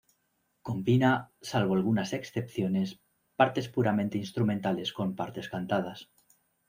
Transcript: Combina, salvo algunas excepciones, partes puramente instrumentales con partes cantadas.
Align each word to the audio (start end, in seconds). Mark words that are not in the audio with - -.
Combina, 0.63 1.29
salvo 1.43 1.75
algunas 1.75 2.11
excepciones, 2.13 2.99
partes 3.35 3.69
puramente 3.69 4.17
instrumentales 4.17 4.93
con 4.93 5.15
partes 5.15 5.47
cantadas. 5.47 6.09